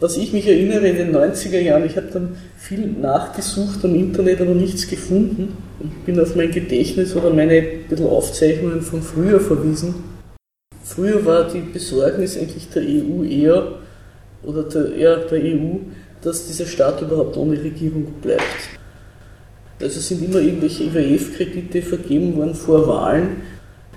[0.00, 4.40] was ich mich erinnere in den 90er Jahren, ich habe dann viel nachgesucht am Internet,
[4.40, 9.94] aber nichts gefunden und bin auf mein Gedächtnis oder meine bisschen Aufzeichnungen von früher verwiesen.
[10.84, 13.72] Früher war die Besorgnis eigentlich der EU eher,
[14.44, 15.78] oder der, eher der EU,
[16.22, 18.42] dass dieser Staat überhaupt ohne Regierung bleibt.
[19.80, 23.36] Also sind immer irgendwelche IWF-Kredite vergeben worden vor Wahlen,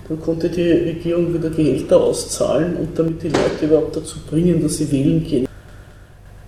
[0.08, 4.78] dann konnte die Regierung wieder Gehälter auszahlen und damit die Leute überhaupt dazu bringen, dass
[4.78, 5.46] sie wählen gehen.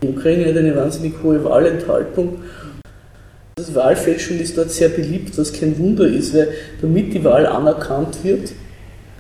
[0.05, 2.43] Die Ukraine hat eine wahnsinnig hohe Wahlenthaltung.
[3.59, 6.49] Die Wahlfälschung ist dort sehr beliebt, was kein Wunder ist, weil
[6.83, 8.53] damit die Wahl anerkannt wird,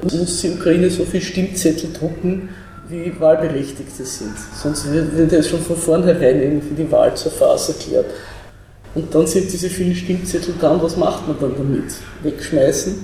[0.02, 2.50] muss die Ukraine so viel Stimmzettel drucken,
[2.90, 4.34] wie Wahlberechtigte sind.
[4.62, 8.06] Sonst wird ja schon von vornherein irgendwie die Wahl zur Farce erklärt.
[8.94, 11.94] Und dann sind diese vielen Stimmzettel dran, was macht man dann damit?
[12.22, 12.96] Wegschmeißen?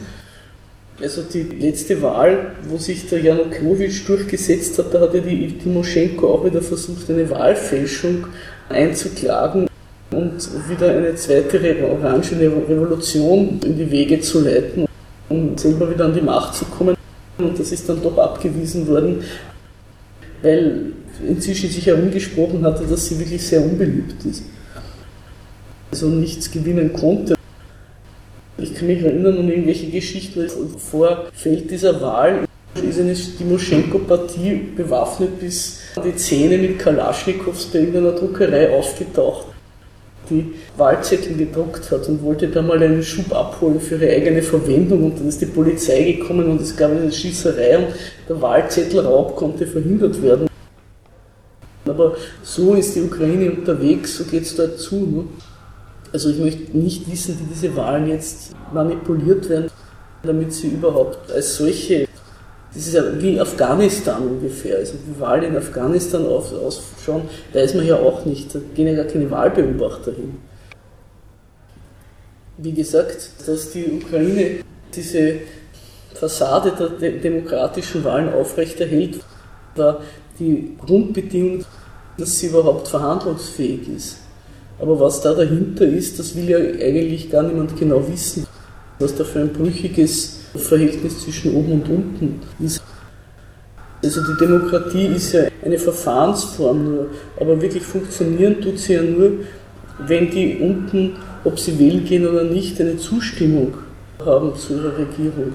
[1.02, 6.34] Also die letzte Wahl, wo sich der Janukowitsch durchgesetzt hat, da hat ja die Timoschenko
[6.34, 8.26] auch wieder versucht, eine Wahlfälschung
[8.68, 9.66] einzuklagen
[10.10, 14.86] und wieder eine zweite orangene Revolution in die Wege zu leiten,
[15.30, 16.94] um selber wieder an die Macht zu kommen.
[17.38, 19.22] Und das ist dann doch abgewiesen worden,
[20.42, 20.92] weil
[21.26, 24.42] inzwischen sich herumgesprochen hatte, dass sie wirklich sehr unbeliebt ist.
[25.90, 27.34] Also nichts gewinnen konnte.
[28.62, 30.46] Ich kann mich erinnern an irgendwelche Geschichten.
[30.78, 32.46] Vor Feld dieser Wahl
[32.88, 39.46] ist eine Timoschenko-Partie bewaffnet bis die Zähne mit Kalaschnikows bei irgendeiner Druckerei aufgetaucht,
[40.28, 45.04] die Wahlzettel gedruckt hat und wollte da mal einen Schub abholen für ihre eigene Verwendung.
[45.04, 47.88] Und dann ist die Polizei gekommen und es gab eine Schießerei und
[48.28, 50.48] der Wahlzettelraub konnte verhindert werden.
[51.86, 54.96] Aber so ist die Ukraine unterwegs, so geht es dort zu.
[54.96, 55.24] Ne?
[56.12, 59.70] Also ich möchte nicht wissen, wie diese Wahlen jetzt manipuliert werden,
[60.22, 62.08] damit sie überhaupt als solche,
[62.74, 67.22] das ist ja wie Afghanistan ungefähr, also wie Wahlen in Afghanistan ausschauen,
[67.52, 70.36] weiß man ja auch nicht, da gehen ja gar keine Wahlbeobachter hin.
[72.58, 75.36] Wie gesagt, dass die Ukraine diese
[76.14, 79.20] Fassade der demokratischen Wahlen aufrechterhält,
[79.76, 80.02] war
[80.38, 81.64] die Grundbedingung,
[82.18, 84.18] dass sie überhaupt verhandlungsfähig ist.
[84.80, 88.46] Aber was da dahinter ist, das will ja eigentlich gar niemand genau wissen.
[88.98, 92.82] Was da für ein brüchiges Verhältnis zwischen oben und unten ist.
[94.02, 97.06] Also die Demokratie ist ja eine Verfahrensform nur,
[97.38, 99.32] aber wirklich funktionieren tut sie ja nur,
[100.06, 103.74] wenn die unten, ob sie wählen gehen oder nicht, eine Zustimmung
[104.24, 105.52] haben zu ihrer Regierung.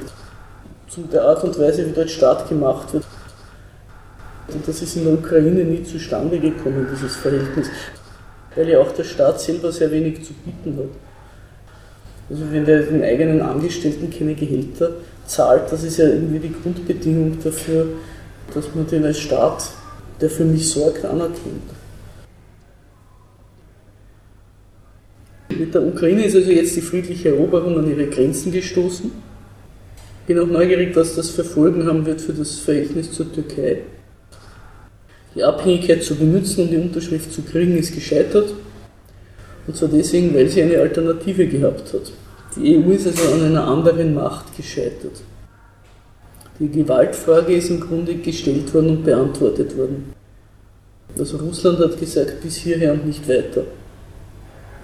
[0.88, 3.04] Zu der Art und Weise, wie dort Staat gemacht wird.
[4.54, 7.68] Und das ist in der Ukraine nie zustande gekommen, dieses Verhältnis
[8.56, 10.90] weil ja auch der Staat selber sehr wenig zu bieten hat.
[12.30, 14.92] Also wenn der den eigenen Angestellten keine Gehälter
[15.28, 17.88] zahlt, das ist ja irgendwie die Grundbedingung dafür,
[18.54, 19.70] dass man den als Staat,
[20.22, 21.76] der für mich sorgt, anerkennt.
[25.50, 29.12] Mit der Ukraine ist also jetzt die friedliche Eroberung an ihre Grenzen gestoßen.
[30.22, 33.84] Ich Bin auch neugierig, was das für Folgen haben wird für das Verhältnis zur Türkei.
[35.36, 38.54] Die Abhängigkeit zu benutzen, um die Unterschrift zu kriegen, ist gescheitert.
[39.68, 42.12] Und zwar deswegen, weil sie eine Alternative gehabt hat.
[42.56, 45.22] Die EU ist also an einer anderen Macht gescheitert.
[46.60, 50.14] Die Gewaltfrage ist im Grunde gestellt worden und beantwortet worden.
[51.18, 53.64] Also Russland hat gesagt, bis hierher und nicht weiter.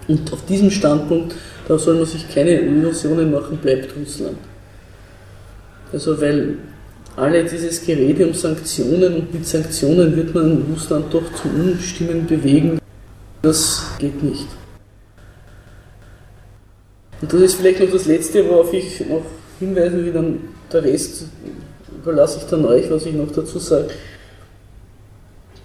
[0.08, 1.34] Und auf diesem Standpunkt,
[1.68, 4.38] da soll man sich keine Illusionen machen, bleibt Russland.
[5.94, 6.58] Also weil
[7.16, 12.80] alle dieses Gerede um Sanktionen und mit Sanktionen wird man Russland doch zum Umstimmen bewegen.
[13.42, 14.48] Das geht nicht.
[17.22, 19.26] Und das ist vielleicht noch das Letzte, worauf ich noch
[19.60, 20.40] hinweisen will, dann
[20.72, 21.26] der Rest
[22.02, 23.90] überlasse ich dann euch, was ich noch dazu sage.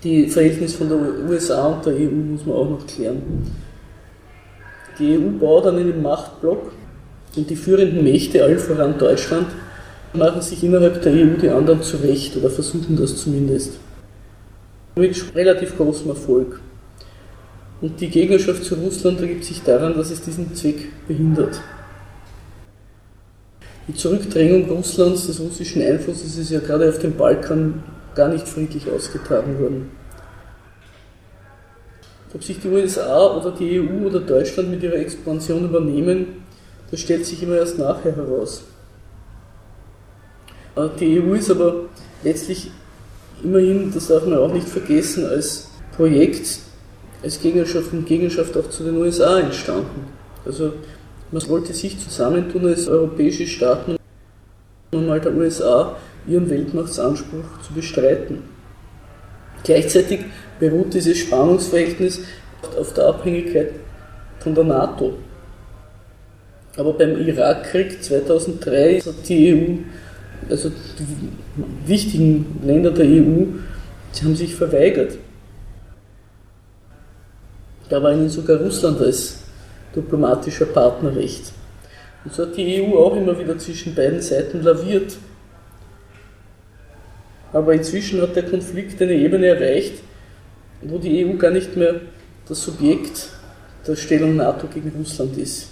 [0.03, 3.23] Die Verhältnis von der USA und der EU muss man auch noch klären.
[4.99, 6.73] Die EU baut an einem Machtblock
[7.37, 9.47] und die führenden Mächte, allen voran Deutschland,
[10.17, 13.75] machen sich innerhalb der EU die anderen zurecht oder versuchen das zumindest.
[14.97, 16.61] Mit relativ großem Erfolg.
[17.81, 21.61] Und die Gegnerschaft zu Russland ergibt sich daran, dass es diesen Zweck behindert.
[23.89, 27.85] Die Zurückdrängung Russlands, des russischen Einflusses, ist ja gerade auf dem Balkan
[28.15, 29.91] gar nicht friedlich ausgetragen worden.
[32.35, 36.45] Ob sich die USA oder die EU oder Deutschland mit ihrer Expansion übernehmen,
[36.91, 38.65] das stellt sich immer erst nachher heraus.
[40.77, 41.87] Äh, die EU ist aber
[42.23, 42.71] letztlich
[43.43, 46.59] immerhin, das darf man auch nicht vergessen, als Projekt,
[47.23, 50.07] als Gegnerschaft und Gegnerschaft auch zu den USA entstanden.
[50.45, 50.75] Also
[51.33, 53.97] man wollte sich zusammentun als europäische Staaten,
[54.93, 55.97] um mal der USA
[56.27, 58.43] ihren Weltmachtsanspruch zu bestreiten.
[59.65, 60.21] Gleichzeitig
[60.61, 62.21] beruht dieses Spannungsverhältnis
[62.79, 63.73] auf der Abhängigkeit
[64.39, 65.15] von der NATO.
[66.77, 69.83] Aber beim Irakkrieg 2003 hat die EU,
[70.51, 73.45] also die wichtigen Länder der EU,
[74.13, 75.19] sie haben sich verweigert.
[77.89, 79.39] Da war ihnen sogar Russland als
[79.95, 81.53] diplomatischer Partner recht.
[82.25, 85.17] Und so hat die EU auch immer wieder zwischen beiden Seiten laviert.
[87.53, 89.95] Aber inzwischen hat der Konflikt eine Ebene erreicht,
[90.83, 92.01] wo die EU gar nicht mehr
[92.49, 93.29] das Subjekt
[93.87, 95.69] der Stellung NATO gegen Russland ist.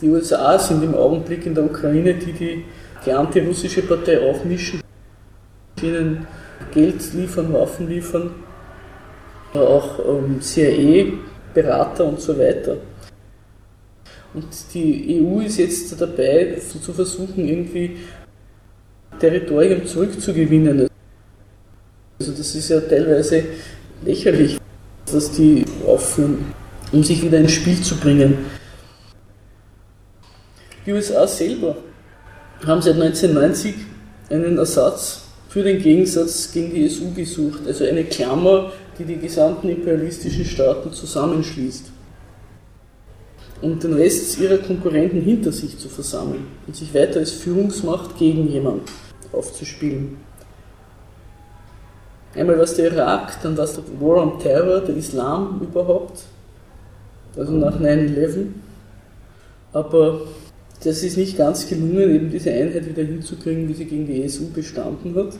[0.00, 2.64] Die USA sind im Augenblick in der Ukraine, die die,
[3.04, 4.80] die antirussische Partei aufmischen,
[5.82, 6.26] ihnen
[6.72, 8.30] Geld liefern, Waffen liefern,
[9.54, 12.76] auch ähm, CIA-Berater und so weiter.
[14.34, 17.96] Und die EU ist jetzt dabei, zu versuchen, irgendwie
[19.18, 20.88] Territorium zurückzugewinnen.
[22.18, 23.44] Also das ist ja teilweise
[24.04, 24.58] lächerlich,
[25.10, 26.52] dass die aufführen,
[26.92, 28.38] um sich wieder ins Spiel zu bringen.
[30.84, 31.76] Die USA selber
[32.64, 33.74] haben seit 1990
[34.30, 39.68] einen Ersatz für den Gegensatz gegen die SU gesucht, also eine Klammer, die die gesamten
[39.68, 41.86] imperialistischen Staaten zusammenschließt,
[43.62, 48.48] um den Rest ihrer Konkurrenten hinter sich zu versammeln und sich weiter als Führungsmacht gegen
[48.48, 48.84] jemanden
[49.32, 50.16] aufzuspielen.
[52.34, 56.20] Einmal war es der Irak, dann war es der War on Terror, der Islam überhaupt,
[57.34, 58.48] also nach 9-11.
[59.72, 60.20] Aber
[60.86, 64.50] das ist nicht ganz gelungen, eben diese Einheit wieder hinzukriegen, wie sie gegen die ESU
[64.54, 65.36] bestanden hat.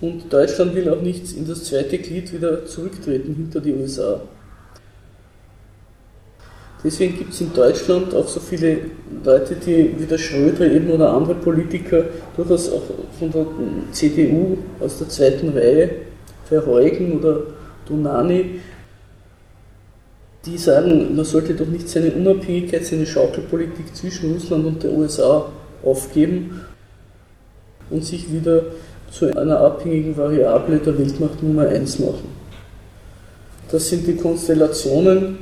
[0.00, 4.22] Und Deutschland will auch nicht in das zweite Glied wieder zurücktreten hinter die USA.
[6.82, 8.78] Deswegen gibt es in Deutschland auch so viele
[9.24, 12.04] Leute, die wie der Schröder eben oder andere Politiker
[12.34, 12.82] durchaus auch
[13.18, 13.46] von der
[13.92, 15.90] CDU aus der zweiten Reihe,
[16.46, 17.42] Verheugen oder
[17.86, 18.60] Donani,
[20.44, 25.46] die sagen, man sollte doch nicht seine Unabhängigkeit, seine Schaukelpolitik zwischen Russland und der USA
[25.84, 26.62] aufgeben
[27.90, 28.62] und sich wieder
[29.10, 32.42] zu einer abhängigen Variable der Weltmacht Nummer 1 machen.
[33.70, 35.38] Das sind die Konstellationen,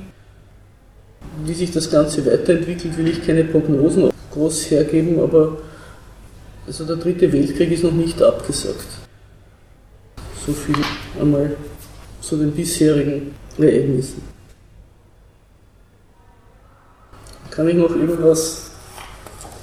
[1.44, 5.58] wie sich das Ganze weiterentwickelt, will ich keine Prognosen groß hergeben, aber
[6.66, 8.86] also der dritte Weltkrieg ist noch nicht abgesagt.
[10.46, 10.76] So viel
[11.20, 11.56] einmal
[12.20, 14.22] zu den bisherigen Ereignissen.
[17.50, 18.70] Kann ich noch irgendwas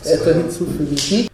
[0.03, 1.27] weiter hinzufügen?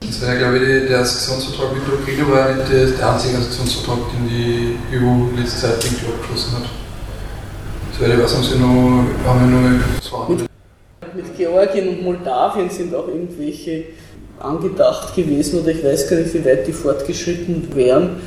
[0.00, 4.28] Das wäre, glaube ich, der Assoziationsvertrag mit Ukraine war nicht der, der einzige Assoziationsvertrag, den
[4.28, 6.68] die EU in letzter Zeit irgendwie abgeschlossen hat.
[7.98, 10.46] Soweit ich weiß, haben sie noch, haben wir noch zwei mit,
[11.16, 13.84] mit Georgien und Moldawien sind auch irgendwelche
[14.38, 18.20] angedacht gewesen oder ich weiß gar nicht, wie weit die fortgeschritten wären.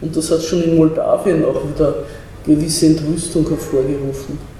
[0.00, 1.94] Und das hat schon in Moldawien auch wieder
[2.44, 4.51] gewisse Entrüstung hervorgerufen.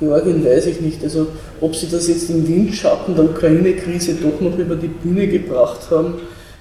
[0.00, 1.04] Georgien weiß ich nicht.
[1.04, 1.28] Also
[1.60, 6.14] ob sie das jetzt im Windschatten der Ukraine-Krise doch noch über die Bühne gebracht haben.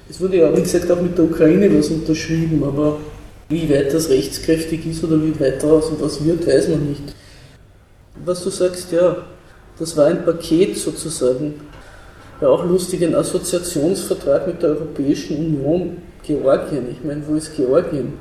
[0.10, 2.98] Es wurde ja, wie gesagt, auch mit der Ukraine was unterschrieben, aber
[3.48, 7.04] wie weit das rechtskräftig ist oder wie weit daraus was wird, weiß man nicht.
[8.26, 9.18] Was du sagst, ja,
[9.80, 11.56] das war ein Paket sozusagen.
[12.42, 16.88] Ja, auch lustig, ein Assoziationsvertrag mit der Europäischen Union, Georgien.
[16.92, 18.14] Ich meine, wo ist Georgien?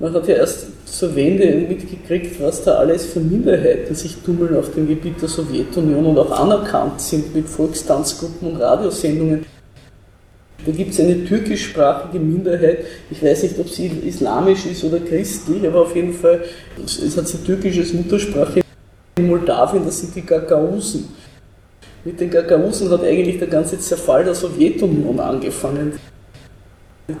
[0.00, 4.72] Man hat ja erst zur Wende mitgekriegt, was da alles für Minderheiten sich tummeln auf
[4.72, 9.44] dem Gebiet der Sowjetunion und auch anerkannt sind mit Volkstanzgruppen und Radiosendungen.
[10.64, 15.66] Da gibt es eine türkischsprachige Minderheit, ich weiß nicht, ob sie islamisch ist oder christlich,
[15.66, 16.42] aber auf jeden Fall,
[16.84, 18.60] es hat sie türkisches Muttersprache
[19.16, 21.08] in Moldawien, das sind die Gagausen.
[22.04, 25.92] Mit den Gagausen hat eigentlich der ganze Zerfall der Sowjetunion angefangen.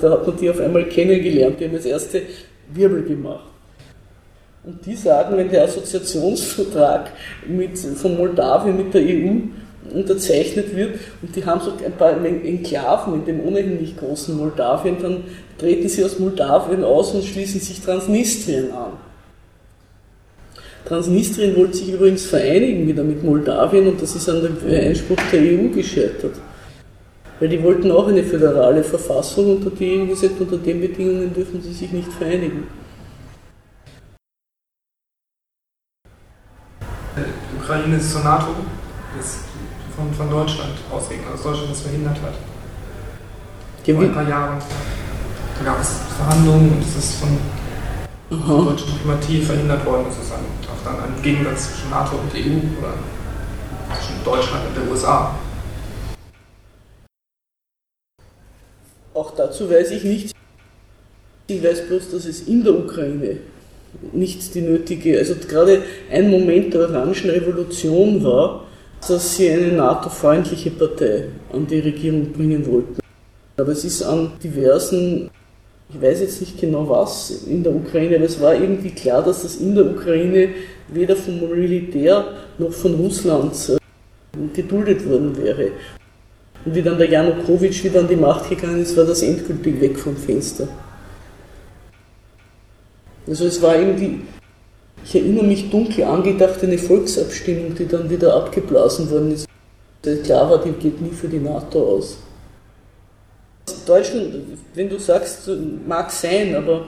[0.00, 2.22] Da hat man die auf einmal kennengelernt, die haben das erste
[2.74, 3.46] Wirbel gemacht.
[4.64, 7.12] Und die sagen, wenn der Assoziationsvertrag
[7.46, 9.30] mit, von Moldawien mit der EU
[9.94, 14.96] unterzeichnet wird und die haben so ein paar Enklaven in dem ohnehin nicht großen Moldawien,
[15.00, 15.24] dann
[15.58, 18.92] treten sie aus Moldawien aus und schließen sich Transnistrien an.
[20.84, 25.40] Transnistrien wollte sich übrigens vereinigen wieder mit Moldawien und das ist an dem Einspruch der
[25.40, 26.34] EU gescheitert.
[27.40, 31.72] Weil die wollten auch eine föderale Verfassung unter die gesagt, unter den Bedingungen dürfen sie
[31.72, 32.66] sich nicht vereinigen.
[37.16, 38.48] Die Ukraine ist zur NATO,
[39.20, 39.38] ist
[39.94, 42.34] von, von Deutschland ausgegangen, dass Deutschland das verhindert hat.
[43.84, 44.58] Ja, Vor ein paar Jahren.
[45.58, 47.28] Da gab es Verhandlungen und es ist von
[48.30, 48.56] Aha.
[48.56, 50.44] der deutschen Diplomatie verhindert worden, sozusagen.
[50.68, 52.94] Auch dann ein Gegensatz zwischen NATO und EU oder
[53.96, 55.34] zwischen Deutschland und der USA.
[59.18, 60.32] Auch dazu weiß ich nichts.
[61.48, 63.38] Ich weiß bloß, dass es in der Ukraine
[64.12, 68.68] nicht die nötige, also gerade ein Moment der Orangenrevolution war,
[69.08, 73.00] dass sie eine NATO-freundliche Partei an die Regierung bringen wollten.
[73.56, 75.30] Aber es ist an diversen,
[75.92, 79.42] ich weiß jetzt nicht genau was in der Ukraine, aber es war irgendwie klar, dass
[79.42, 80.50] das in der Ukraine
[80.86, 82.24] weder vom Militär
[82.56, 83.78] noch von Russland äh,
[84.54, 85.72] geduldet worden wäre.
[86.64, 89.98] Und wie dann der Janukowitsch wieder an die Macht gegangen ist, war das endgültig weg
[89.98, 90.68] vom Fenster.
[93.26, 94.20] Also es war irgendwie,
[95.04, 99.46] ich erinnere mich dunkel angedacht, eine Volksabstimmung, die dann wieder abgeblasen worden ist.
[100.24, 102.18] Klar war, die geht nie für die NATO aus.
[103.86, 104.34] Deutschland,
[104.74, 105.50] wenn du sagst,
[105.86, 106.86] mag sein, aber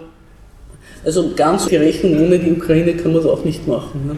[1.04, 4.06] also ganz gerechnet ohne die Ukraine kann man es auch nicht machen.
[4.06, 4.16] Ne?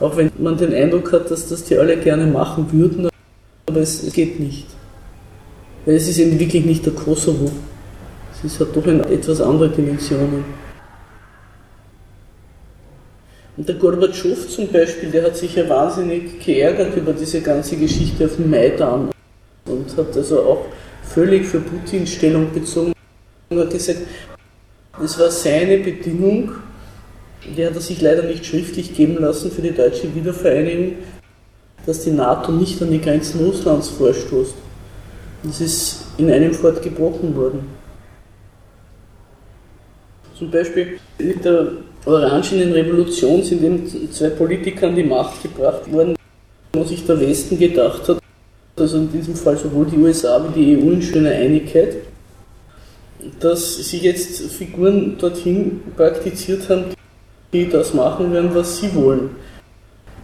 [0.00, 3.09] Auch wenn man den Eindruck hat, dass das die alle gerne machen würden,
[3.70, 4.66] aber es, es geht nicht.
[5.84, 7.50] Weil es ist eben wirklich nicht der Kosovo.
[8.44, 10.44] Es halt doch in etwas andere Dimensionen.
[13.56, 18.24] Und der Gorbatschow zum Beispiel, der hat sich ja wahnsinnig geärgert über diese ganze Geschichte
[18.24, 19.10] auf dem Maidan
[19.66, 20.64] und hat also auch
[21.02, 22.92] völlig für Putin Stellung bezogen
[23.50, 24.00] und hat gesagt,
[25.02, 26.52] es war seine Bedingung,
[27.56, 30.94] die hat er sich leider nicht schriftlich geben lassen für die deutsche Wiedervereinigung,
[31.86, 34.54] dass die NATO nicht an die Grenzen Russlands vorstoßt.
[35.42, 37.60] Das ist in einem Fort gebrochen worden.
[40.38, 41.68] Zum Beispiel mit der
[42.06, 46.16] Orangenen Revolution sind eben zwei Politiker an die Macht gebracht worden,
[46.72, 48.18] wo sich der Westen gedacht hat,
[48.78, 51.96] also in diesem Fall sowohl die USA wie die EU in schöner Einigkeit,
[53.38, 56.84] dass sie jetzt Figuren dorthin praktiziert haben,
[57.52, 59.30] die das machen werden, was sie wollen.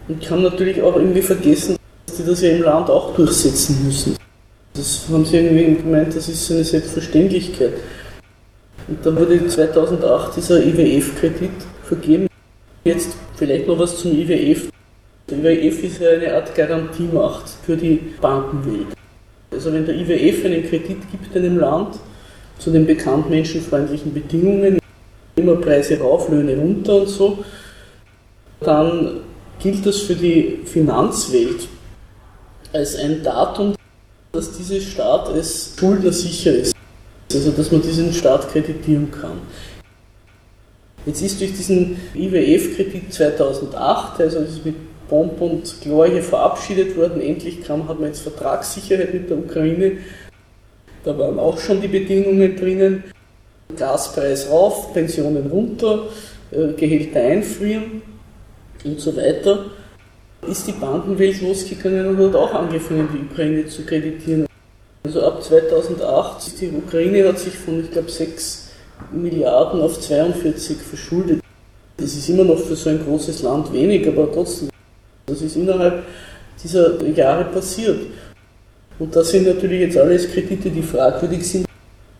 [0.07, 4.15] Und kann natürlich auch irgendwie vergessen, dass die das ja im Land auch durchsetzen müssen.
[4.73, 7.73] Das haben sie irgendwie gemeint, das ist so eine Selbstverständlichkeit.
[8.87, 11.51] Und dann wurde 2008 dieser IWF-Kredit
[11.83, 12.27] vergeben.
[12.85, 14.69] Jetzt vielleicht noch was zum IWF.
[15.29, 18.87] Der IWF ist ja eine Art Garantiemacht für die Bankenwelt.
[19.51, 21.95] Also wenn der IWF einen Kredit gibt einem Land
[22.59, 24.79] zu den bekannt menschenfreundlichen Bedingungen,
[25.35, 27.43] immer Preise rauf, Löhne runter und so,
[28.61, 29.21] dann
[29.59, 31.67] gilt das für die Finanzwelt
[32.73, 33.75] als ein Datum,
[34.31, 36.73] dass dieser Staat als Schuldner sicher ist.
[37.33, 39.39] Also dass man diesen Staat kreditieren kann.
[41.05, 44.75] Jetzt ist durch diesen IWF-Kredit 2008, also mit
[45.09, 49.97] Pomp und Glorie verabschiedet worden, endlich kam, hat man jetzt Vertragssicherheit mit der Ukraine.
[51.03, 53.05] Da waren auch schon die Bedingungen drinnen.
[53.77, 56.07] Gaspreis rauf, Pensionen runter,
[56.51, 58.01] äh, Gehälter einfrieren
[58.83, 59.65] und so weiter,
[60.47, 64.45] ist die Bankenwelt losgegangen und hat auch angefangen, die Ukraine zu kreditieren.
[65.03, 68.69] Also ab 2008, die Ukraine hat sich von, ich glaube, 6
[69.11, 71.41] Milliarden auf 42 verschuldet.
[71.97, 74.69] Das ist immer noch für so ein großes Land wenig, aber trotzdem,
[75.25, 76.03] das ist innerhalb
[76.61, 77.99] dieser Jahre passiert.
[78.99, 81.66] Und das sind natürlich jetzt alles Kredite, die fragwürdig sind.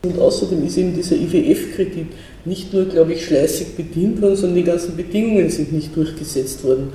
[0.04, 2.08] Und außerdem ist eben dieser IWF-Kredit
[2.46, 6.94] nicht nur, glaube ich, schleißig bedient worden, sondern die ganzen Bedingungen sind nicht durchgesetzt worden.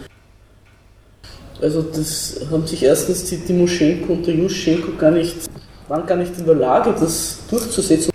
[1.61, 5.37] Also das haben sich erstens die Timoschenko und der Juschenko gar nicht,
[5.89, 8.11] waren gar nicht in der Lage, das durchzusetzen.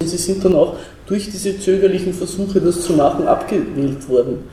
[0.00, 0.76] Und sie sind dann auch
[1.06, 4.44] durch diese zögerlichen Versuche, das zu machen, abgewählt worden.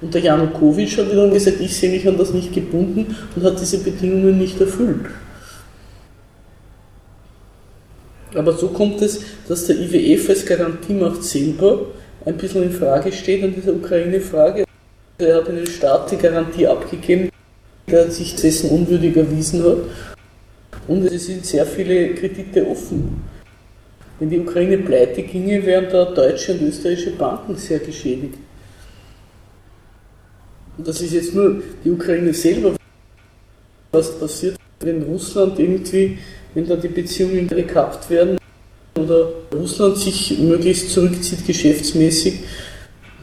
[0.00, 3.60] Und der Janukowitsch hat wiederum gesagt, ich sehe mich an das nicht gebunden und hat
[3.60, 5.06] diese Bedingungen nicht erfüllt.
[8.34, 11.86] Aber so kommt es, dass der IWF als Garantiemacht selber
[12.24, 14.64] ein bisschen in Frage steht an dieser Ukraine-Frage.
[15.18, 17.28] Er hat einen Staat die Garantie abgegeben,
[17.88, 19.78] der sich dessen unwürdig erwiesen hat.
[20.88, 23.22] Und es sind sehr viele Kredite offen.
[24.18, 28.34] Wenn die Ukraine pleite ginge, wären da deutsche und österreichische Banken sehr geschädigt.
[30.78, 32.76] Und das ist jetzt nur die Ukraine selber.
[33.92, 36.18] Was passiert, wenn Russland irgendwie
[36.54, 38.38] wenn da die Beziehungen gekappt werden
[38.98, 42.40] oder Russland sich möglichst zurückzieht geschäftsmäßig.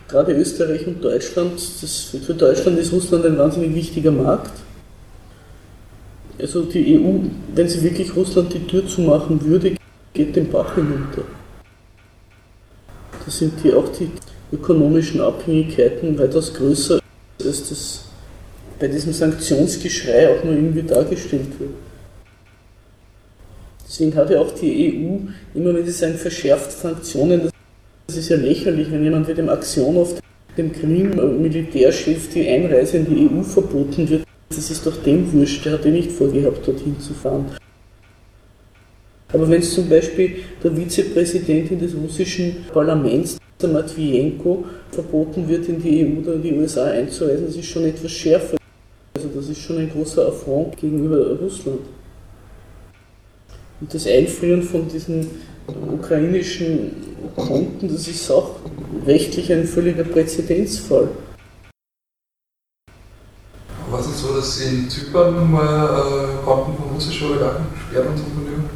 [0.07, 4.51] Gerade Österreich und Deutschland, das, für Deutschland ist Russland ein wahnsinnig wichtiger Markt.
[6.39, 7.19] Also die EU,
[7.53, 9.75] wenn sie wirklich Russland die Tür zumachen würde,
[10.13, 11.23] geht den Bach hinunter.
[13.23, 14.09] Da sind die, auch die
[14.51, 16.99] ökonomischen Abhängigkeiten weitaus größer,
[17.45, 18.05] als das
[18.79, 21.88] bei diesem Sanktionsgeschrei auch nur irgendwie dargestellt wird.
[23.89, 27.49] Deswegen hat ja auch die EU, immer wenn sie sagen, verschärft Sanktionen,
[28.05, 30.21] das ist ja lächerlich, wenn jemand wie dem Aktionov,
[30.55, 34.23] dem Krim-Militärchef, die Einreise in die EU verboten wird.
[34.49, 37.45] Das ist doch dem wurscht, der hat ja nicht vorgehabt, dorthin zu fahren.
[39.33, 45.81] Aber wenn es zum Beispiel der Vizepräsidentin des russischen Parlaments, der Matvienko, verboten wird, in
[45.81, 48.57] die EU oder in die USA einzureisen, das ist schon etwas schärfer.
[49.15, 51.81] Also das ist schon ein großer Affront gegenüber Russland.
[53.81, 55.29] Und das Einfrieren von diesen
[55.67, 56.91] ukrainischen
[57.35, 58.55] Konten, das ist auch
[59.05, 61.09] rechtlich ein völliger Präzedenzfall.
[63.89, 68.07] War es nicht so, dass Sie in Zypern mal äh, Konten von russischen Oligarchen gesperrt
[68.07, 68.69] und so dem?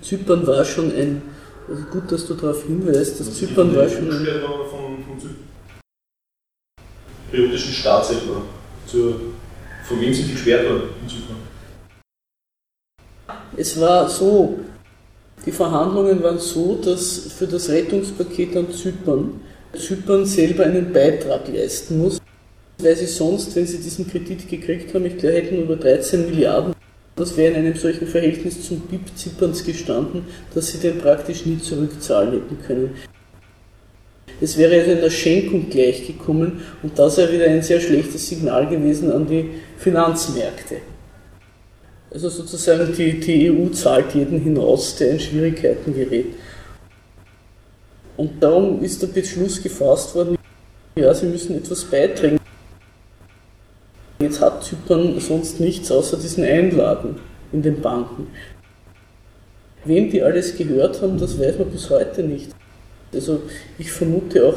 [0.00, 1.22] Zypern war schon ein,
[1.68, 4.26] also gut, dass du darauf hinweist, dass also Zypern war schon ein.
[4.70, 5.32] Von, von
[7.32, 8.42] zypriotischen Staat selber.
[8.86, 9.20] Zur,
[9.84, 11.51] von wem sind die gesperrt worden in Zypern?
[13.56, 14.58] Es war so,
[15.44, 19.40] die Verhandlungen waren so, dass für das Rettungspaket an Zypern
[19.78, 22.20] Zypern selber einen Beitrag leisten muss,
[22.78, 26.74] weil sie sonst, wenn sie diesen Kredit gekriegt haben, ich glaube, hätten über 13 Milliarden,
[27.16, 31.58] das wäre in einem solchen Verhältnis zum BIP Zyperns gestanden, dass sie den praktisch nie
[31.58, 32.90] zurückzahlen hätten können.
[34.40, 39.12] Es wäre also einer Schenkung gleichgekommen und das wäre wieder ein sehr schlechtes Signal gewesen
[39.12, 40.76] an die Finanzmärkte.
[42.12, 46.26] Also sozusagen die, die EU zahlt jeden hinaus, der in Schwierigkeiten gerät.
[48.16, 50.36] Und darum ist der Beschluss gefasst worden,
[50.94, 52.38] ja, sie müssen etwas beitragen.
[54.20, 57.16] Jetzt hat Zypern sonst nichts außer diesen Einlagen
[57.50, 58.26] in den Banken.
[59.84, 62.50] Wem die alles gehört haben, das weiß man bis heute nicht.
[63.12, 63.42] Also
[63.78, 64.54] ich vermute auch,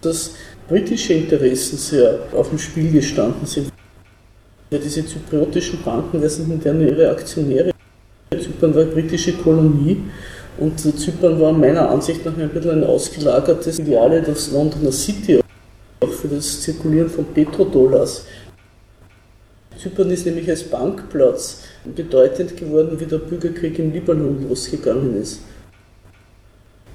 [0.00, 0.34] dass
[0.68, 3.72] britische Interessen sehr auf dem Spiel gestanden sind.
[4.70, 7.72] Ja, diese zypriotischen Banken, das sind dann ihre Aktionäre.
[8.30, 10.02] Zypern war eine britische Kolonie
[10.58, 15.40] und Zypern war meiner Ansicht nach ein bisschen ein ausgelagertes Filiale des Londoner City,
[16.00, 18.26] auch für das Zirkulieren von Petrodollars.
[19.78, 21.62] Zypern ist nämlich als Bankplatz
[21.96, 25.40] bedeutend geworden, wie der Bürgerkrieg im Libanon losgegangen ist.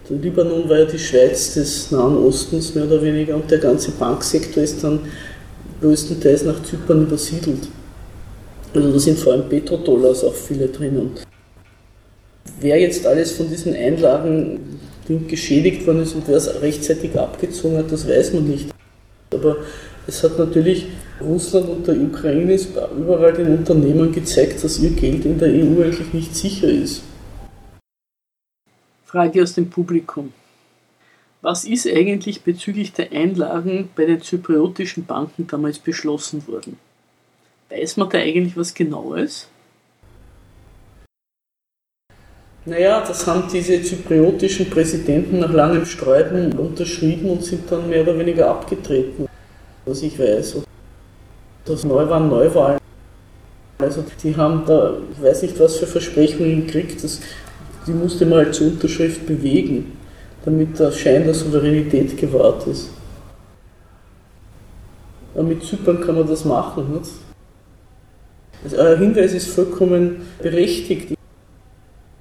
[0.09, 3.91] Der Libanon war ja die Schweiz des Nahen Ostens mehr oder weniger und der ganze
[3.91, 4.99] Banksektor ist dann
[5.83, 7.67] größtenteils nach Zypern übersiedelt.
[8.73, 11.11] Also da sind vor allem Petrodollars auch viele drinnen.
[12.59, 14.79] Wer jetzt alles von diesen Einlagen
[15.27, 18.69] geschädigt worden ist und wer es rechtzeitig abgezogen hat, das weiß man nicht.
[19.33, 19.57] Aber
[20.07, 20.87] es hat natürlich
[21.21, 22.57] Russland und der Ukraine
[22.97, 27.01] überall den Unternehmen gezeigt, dass ihr Geld in der EU eigentlich nicht sicher ist.
[29.05, 30.31] Frage aus dem Publikum.
[31.43, 36.77] Was ist eigentlich bezüglich der Einlagen bei den zypriotischen Banken damals beschlossen worden?
[37.69, 39.49] Weiß man da eigentlich was Genaues?
[42.63, 48.17] Naja, das haben diese zypriotischen Präsidenten nach langem Sträuben unterschrieben und sind dann mehr oder
[48.17, 49.27] weniger abgetreten,
[49.85, 50.61] was ich weiß.
[51.65, 52.79] Das neu waren Neuwahlen.
[53.79, 57.19] Also die haben da, ich weiß nicht was für Versprechungen gekriegt, das,
[57.85, 60.02] die musste man halt zur Unterschrift bewegen
[60.45, 62.89] damit der Schein der Souveränität gewahrt ist.
[65.33, 66.93] Aber mit Zypern kann man das machen.
[66.93, 67.11] Nicht?
[68.63, 71.17] Also euer Hinweis ist vollkommen berechtigt.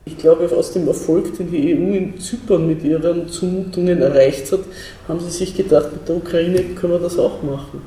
[0.04, 4.60] Ich glaube, aus dem Erfolg, den die EU in Zypern mit ihren Zumutungen erreicht hat,
[5.06, 7.82] haben sie sich gedacht, mit der Ukraine können wir das auch machen.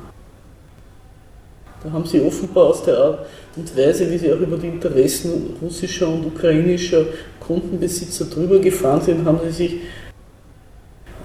[1.82, 5.56] Da haben sie offenbar aus der Art und Weise, wie sie auch über die Interessen
[5.60, 7.04] russischer und ukrainischer
[7.40, 9.76] Kundenbesitzer drüber gefahren sind, haben sie sich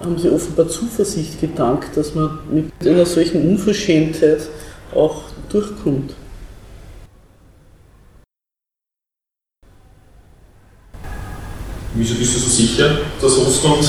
[0.04, 4.48] haben sie offenbar Zuversicht gedankt, dass man mit einer solchen Unverschämtheit
[4.94, 6.14] auch durchkommt.
[11.94, 13.84] Wieso bist du so sicher, dass Russland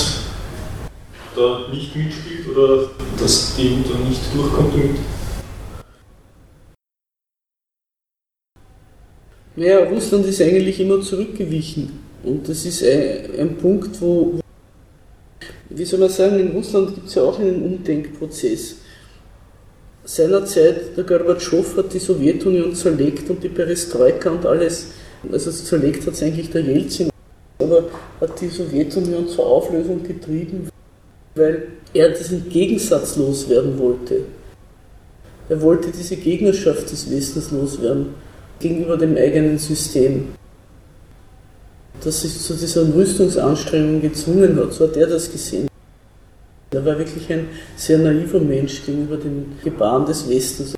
[1.36, 4.98] da nicht mitspielt oder dass die EU da nicht durchkommt damit?
[9.56, 12.00] Naja, Russland ist eigentlich immer zurückgewichen.
[12.24, 14.40] Und das ist ein, ein Punkt, wo,
[15.76, 18.76] wie soll man sagen, in Russland gibt es ja auch einen Umdenkprozess.
[20.06, 24.88] Seinerzeit, der Gorbatschow hat die Sowjetunion zerlegt und die Perestroika und alles,
[25.32, 27.10] also zerlegt hat es eigentlich der Jelzin,
[27.60, 27.86] aber
[28.20, 30.70] hat die Sowjetunion zur Auflösung getrieben,
[31.36, 34.22] weil er diesen Gegensatz loswerden wollte.
[35.50, 38.08] Er wollte diese Gegnerschaft des Westens loswerden
[38.60, 40.28] gegenüber dem eigenen System
[42.02, 44.74] das sich zu dieser Rüstungsanstrengung gezwungen hat.
[44.74, 45.68] So hat er das gesehen.
[46.72, 50.74] Er war wirklich ein sehr naiver Mensch gegenüber den Gebaren des Westens.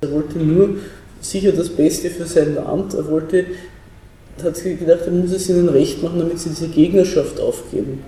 [0.00, 0.76] Er wollte nur
[1.20, 2.94] sicher das Beste für sein Land.
[2.94, 3.44] Er wollte,
[4.42, 8.02] hat sich gedacht, er muss es ihnen recht machen, damit sie diese Gegnerschaft aufgeben.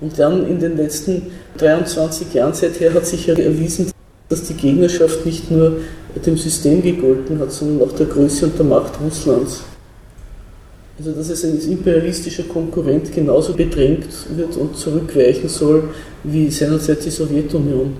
[0.00, 3.90] Und dann in den letzten 23 Jahren seither hat sich ja erwiesen,
[4.28, 5.78] dass die Gegnerschaft nicht nur
[6.26, 9.62] dem System gegolten hat, sondern auch der Größe und der Macht Russlands.
[10.98, 15.84] Also dass es ein imperialistischer Konkurrent genauso bedrängt wird und zurückweichen soll
[16.24, 17.96] wie seinerzeit die Sowjetunion.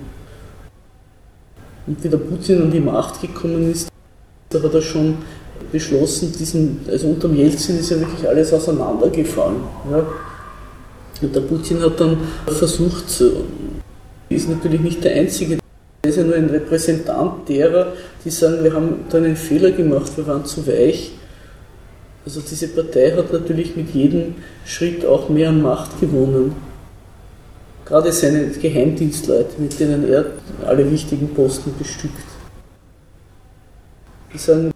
[1.87, 3.89] Und wie der Putin an die Macht gekommen ist,
[4.49, 5.15] da hat er schon
[5.71, 9.57] beschlossen, diesen, also unter Jelzin ist ja wirklich alles auseinandergefallen.
[9.91, 10.05] Ja.
[11.21, 13.23] Und der Putin hat dann versucht,
[14.29, 15.59] ist natürlich nicht der Einzige,
[16.01, 17.93] er ist ja nur ein Repräsentant derer,
[18.25, 21.11] die sagen, wir haben da einen Fehler gemacht, wir waren zu weich.
[22.25, 26.55] Also diese Partei hat natürlich mit jedem Schritt auch mehr an Macht gewonnen.
[27.85, 30.25] Gerade seine Geheimdienstleute, mit denen er
[30.65, 32.13] alle wichtigen Posten bestückt.
[34.33, 34.71] Die sagen,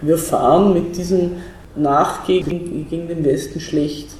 [0.00, 1.32] wir fahren mit diesem
[1.74, 4.10] Nachgehen gegen den Westen schlecht.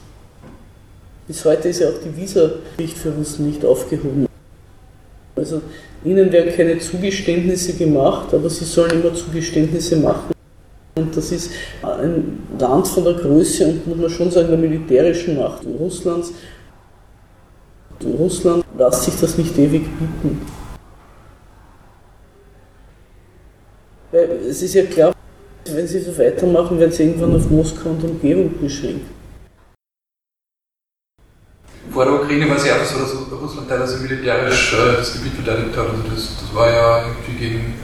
[1.29, 4.27] Bis heute ist ja auch die Visa-Pflicht für Russen nicht aufgehoben.
[5.43, 5.61] Also
[6.05, 10.33] ihnen werden keine Zugeständnisse gemacht, aber sie sollen immer Zugeständnisse machen.
[10.95, 11.51] Und das ist
[11.83, 16.33] ein Land von der Größe und muss man schon sagen, der militärischen Macht Russlands.
[18.05, 20.41] Russland lässt sich das nicht ewig bieten.
[24.13, 25.13] Weil es ist ja klar,
[25.65, 29.07] wenn sie so weitermachen, werden sie irgendwann auf Moskau und Umgebung beschränkt.
[31.93, 35.35] Vor der Ukraine war es ja auch so, dass Russland teilweise militärisch äh, das Gebiet
[35.35, 35.89] verteidigt hat.
[35.91, 37.75] Also das, das war ja irgendwie gegen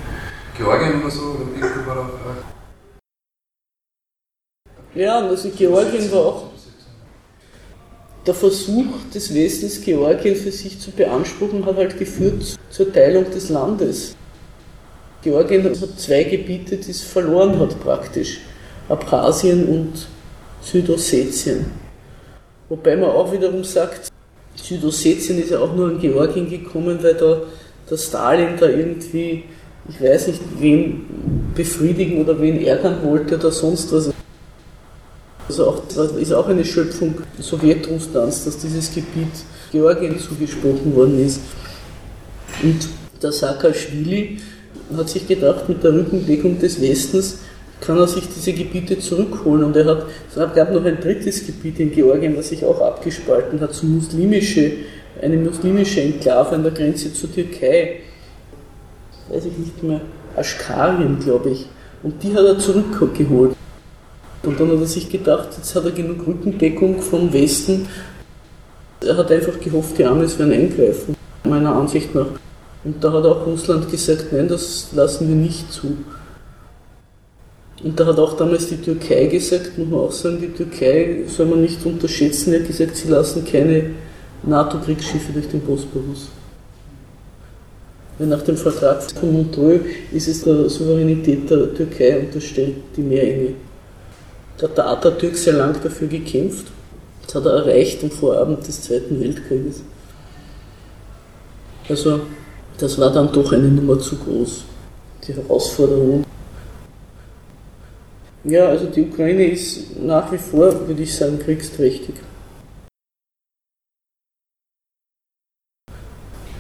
[0.56, 1.36] Georgien oder so,
[4.94, 6.44] ja, also Georgien war auch
[8.26, 13.50] der Versuch des Westens, Georgien für sich zu beanspruchen, hat halt geführt zur Teilung des
[13.50, 14.16] Landes.
[15.22, 18.40] Georgien hat zwei Gebiete, die es verloren hat praktisch.
[18.88, 20.08] Abkhazien und
[20.62, 21.88] Südossetien.
[22.68, 24.11] Wobei man auch wiederum sagt,
[24.54, 27.42] Südossetien ist ja auch nur an Georgien gekommen, weil da
[27.88, 29.44] der Stalin da irgendwie,
[29.88, 34.11] ich weiß nicht, wen befriedigen oder wen ärgern wollte oder sonst was.
[35.48, 39.33] Also auch, das ist auch eine Schöpfung Sowjetrusslands, dass dieses Gebiet
[39.72, 41.40] Georgien zugesprochen worden ist.
[42.62, 42.88] Und
[43.22, 44.38] der Saakashvili
[44.94, 47.38] hat sich gedacht, mit der Rückendeckung des Westens
[47.80, 49.64] kann er sich diese Gebiete zurückholen.
[49.64, 53.60] Und er hat, es gab noch ein drittes Gebiet in Georgien, das sich auch abgespalten
[53.60, 54.72] hat, so muslimische,
[55.20, 58.00] eine muslimische Enklave an der Grenze zur Türkei.
[59.28, 60.00] Weiß ich nicht mehr.
[60.36, 61.66] Aschkarien, glaube ich.
[62.02, 63.56] Und die hat er zurückgeholt.
[64.42, 67.88] Und dann hat er sich gedacht, jetzt hat er genug Rückendeckung vom Westen.
[69.04, 72.26] Er hat einfach gehofft, die Amis werden eingreifen, meiner Ansicht nach.
[72.84, 75.96] Und da hat auch Russland gesagt, nein, das lassen wir nicht zu.
[77.82, 81.46] Und da hat auch damals die Türkei gesagt, muss man auch sagen, die Türkei soll
[81.46, 83.90] man nicht unterschätzen, er hat gesagt, sie lassen keine
[84.42, 86.28] NATO-Kriegsschiffe durch den Bosporus.
[88.18, 93.54] Nach dem Vertrag von Montreux ist es der Souveränität der Türkei unterstellt, die Meerenge.
[94.56, 96.66] Da hat der Atatürk sehr lang dafür gekämpft.
[97.24, 99.82] Das hat er erreicht am Vorabend des Zweiten Weltkrieges.
[101.88, 102.20] Also,
[102.78, 104.64] das war dann doch eine Nummer zu groß,
[105.26, 106.24] die Herausforderung.
[108.48, 112.14] Ja, also die Ukraine ist nach wie vor, würde ich sagen, kriegsträchtig.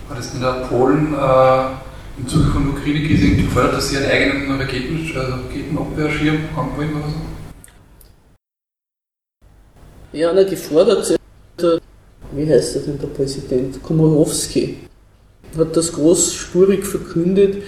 [0.06, 4.10] War das in der Polen äh, im Zuge von der Ukraine-Krise gefordert, dass sie einen
[4.10, 7.16] eigenen Raketen, also Raketenabwehrschirm haben wollen oder so?
[10.12, 11.18] Ja, na, gefordert
[11.58, 11.80] der,
[12.32, 14.76] wie heißt er denn, der Präsident, Komorowski,
[15.56, 17.62] hat das großspurig verkündet,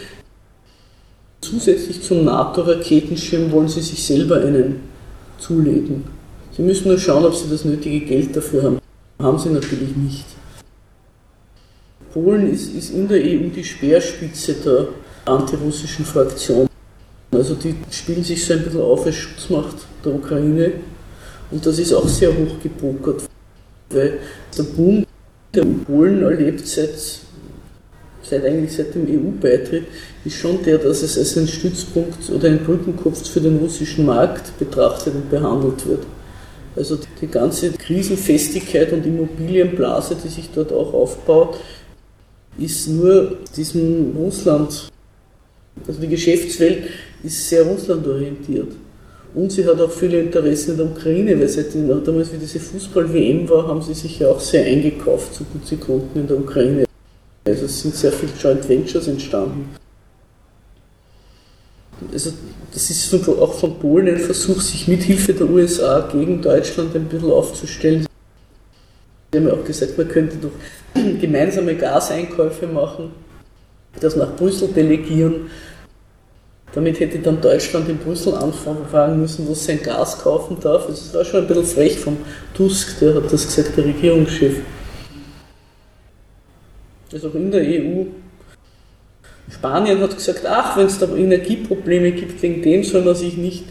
[1.40, 4.81] zusätzlich zum NATO-Raketenschirm wollen sie sich selber einen
[5.38, 6.05] zulegen.
[6.57, 8.79] Sie müssen nur schauen, ob sie das nötige Geld dafür haben.
[9.18, 10.24] Haben sie natürlich nicht.
[12.12, 14.88] Polen ist, ist in der EU die Speerspitze der
[15.24, 16.66] antirussischen Fraktion.
[17.31, 20.72] Also die spielen sich so ein bisschen auf als Schutzmacht der Ukraine
[21.50, 23.22] und das ist auch sehr hoch gepokert,
[23.90, 24.18] weil
[24.57, 25.07] der Boom,
[25.55, 26.94] der Polen erlebt seit,
[28.30, 29.84] seit eigentlich seit dem EU-Beitritt,
[30.24, 34.58] ist schon der, dass es als ein Stützpunkt oder ein Brückenkopf für den russischen Markt
[34.58, 36.04] betrachtet und behandelt wird.
[36.76, 41.58] Also die ganze Krisenfestigkeit und Immobilienblase, die sich dort auch aufbaut,
[42.58, 44.88] ist nur diesem Russland,
[45.86, 46.84] also die Geschäftswelt
[47.22, 48.72] ist sehr russlandorientiert.
[49.32, 53.48] Und sie hat auch viele Interessen in der Ukraine, weil seit damals, wie diese Fußball-WM
[53.48, 56.89] war, haben sie sich ja auch sehr eingekauft, so gut sie konnten in der Ukraine.
[57.44, 59.74] Also es sind sehr viele Joint Ventures entstanden.
[62.12, 62.33] Also
[62.72, 67.07] das ist auch von Polen ein Versuch, sich mit Hilfe der USA gegen Deutschland ein
[67.07, 68.07] bisschen aufzustellen.
[69.33, 70.50] Sie haben ja auch gesagt, man könnte doch
[71.20, 73.12] gemeinsame Gaseinkäufe machen,
[74.00, 75.50] das nach Brüssel delegieren
[76.72, 80.87] Damit hätte dann Deutschland in Brüssel anfragen müssen, wo es sein Gas kaufen darf.
[80.87, 82.16] Also es war schon ein bisschen frech vom
[82.55, 84.59] Tusk, der hat das gesagt, der Regierungschef.
[87.12, 88.05] Also auch in der EU.
[89.51, 93.64] Spanien hat gesagt, ach, wenn es da Energieprobleme gibt, wegen dem soll man sich nicht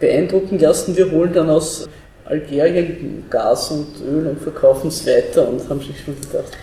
[0.00, 0.96] beeindrucken lassen.
[0.96, 1.88] Wir holen dann aus
[2.24, 6.56] Algerien Gas und Öl und verkaufen es weiter und haben sich schon gedacht.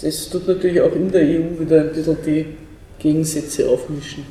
[0.00, 2.46] Das tut natürlich auch in der EU wieder ein bisschen die
[2.98, 4.24] Gegensätze aufmischen.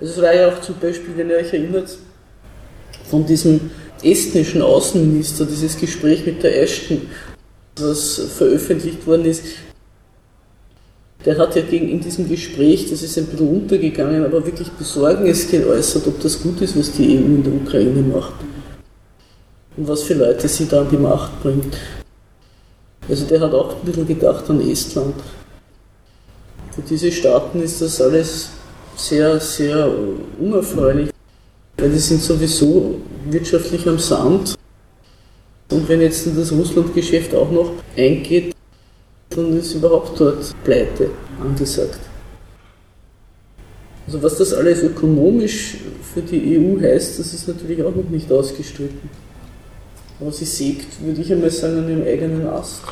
[0.00, 1.96] Also es war ja auch zum Beispiel, wenn ihr euch erinnert,
[3.08, 3.70] von diesem
[4.02, 7.02] estnischen Außenminister, dieses Gespräch mit der Ashton,
[7.76, 9.42] was veröffentlicht worden ist,
[11.24, 15.50] der hat ja gegen, in diesem Gespräch, das ist ein bisschen untergegangen, aber wirklich Besorgnis
[15.50, 18.34] geäußert, ob das gut ist, was die EU in der Ukraine macht.
[19.76, 21.76] Und was für Leute sie da an die Macht bringt.
[23.08, 25.14] Also der hat auch ein bisschen gedacht an Estland.
[26.72, 28.50] Für diese Staaten ist das alles
[28.96, 29.90] sehr, sehr
[30.38, 31.10] unerfreulich,
[31.78, 34.54] weil die sind sowieso wirtschaftlich am Sand.
[35.70, 38.54] Und wenn jetzt das Russland-Geschäft auch noch eingeht,
[39.30, 41.98] dann ist überhaupt dort Pleite angesagt.
[44.06, 45.78] Also was das alles ökonomisch
[46.12, 49.08] für die EU heißt, das ist natürlich auch noch nicht ausgestritten.
[50.20, 52.82] Aber sie sägt, würde ich einmal sagen, an ihrem eigenen Ast.